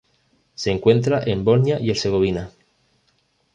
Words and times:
Se 0.55 0.71
encuentra 0.71 1.21
en 1.23 1.45
Bosnia 1.45 1.79
y 1.79 1.91
Herzegovina. 1.91 2.49